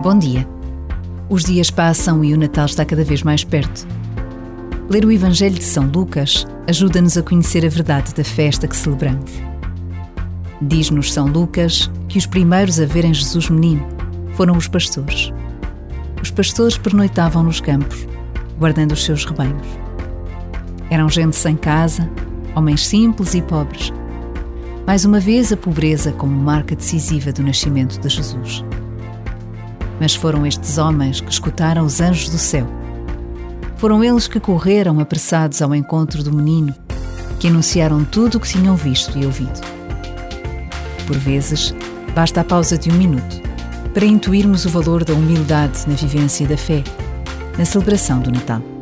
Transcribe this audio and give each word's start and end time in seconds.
Bom 0.00 0.16
dia. 0.16 0.48
Os 1.28 1.42
dias 1.42 1.72
passam 1.72 2.24
e 2.24 2.32
o 2.32 2.38
Natal 2.38 2.66
está 2.66 2.84
cada 2.84 3.02
vez 3.02 3.24
mais 3.24 3.42
perto. 3.42 3.84
Ler 4.88 5.04
o 5.04 5.10
Evangelho 5.10 5.56
de 5.56 5.64
São 5.64 5.86
Lucas 5.86 6.46
ajuda-nos 6.68 7.18
a 7.18 7.22
conhecer 7.22 7.66
a 7.66 7.68
verdade 7.68 8.14
da 8.14 8.22
festa 8.22 8.68
que 8.68 8.76
celebramos. 8.76 9.32
Diz-nos 10.62 11.12
São 11.12 11.26
Lucas 11.26 11.90
que 12.08 12.16
os 12.16 12.26
primeiros 12.26 12.78
a 12.78 12.86
verem 12.86 13.12
Jesus 13.12 13.50
menino 13.50 13.84
foram 14.34 14.56
os 14.56 14.68
pastores. 14.68 15.32
Os 16.22 16.30
pastores 16.30 16.78
pernoitavam 16.78 17.42
nos 17.42 17.60
campos, 17.60 18.06
guardando 18.56 18.92
os 18.92 19.04
seus 19.04 19.24
rebanhos. 19.24 19.66
Eram 20.90 21.08
gente 21.08 21.34
sem 21.34 21.56
casa, 21.56 22.08
homens 22.54 22.86
simples 22.86 23.34
e 23.34 23.42
pobres. 23.42 23.92
Mais 24.86 25.04
uma 25.04 25.18
vez, 25.18 25.52
a 25.52 25.56
pobreza 25.56 26.12
como 26.12 26.32
marca 26.32 26.76
decisiva 26.76 27.32
do 27.32 27.42
nascimento 27.42 27.98
de 28.00 28.08
Jesus. 28.08 28.64
Mas 30.00 30.14
foram 30.14 30.46
estes 30.46 30.78
homens 30.78 31.20
que 31.20 31.30
escutaram 31.30 31.84
os 31.84 32.00
anjos 32.00 32.28
do 32.28 32.38
céu. 32.38 32.66
Foram 33.76 34.02
eles 34.02 34.26
que 34.26 34.40
correram 34.40 35.00
apressados 35.00 35.62
ao 35.62 35.74
encontro 35.74 36.22
do 36.22 36.32
menino, 36.32 36.74
que 37.38 37.48
anunciaram 37.48 38.04
tudo 38.04 38.36
o 38.36 38.40
que 38.40 38.48
tinham 38.48 38.76
visto 38.76 39.18
e 39.18 39.24
ouvido. 39.24 39.60
Por 41.06 41.16
vezes, 41.16 41.74
basta 42.14 42.40
a 42.40 42.44
pausa 42.44 42.76
de 42.76 42.90
um 42.90 42.94
minuto 42.94 43.40
para 43.94 44.04
intuirmos 44.04 44.64
o 44.64 44.68
valor 44.68 45.04
da 45.04 45.14
humildade 45.14 45.84
na 45.86 45.94
vivência 45.94 46.46
da 46.46 46.56
fé, 46.56 46.84
na 47.56 47.64
celebração 47.64 48.20
do 48.20 48.30
Natal. 48.30 48.77